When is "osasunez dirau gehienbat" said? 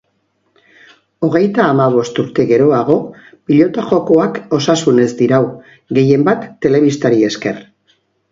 4.61-6.49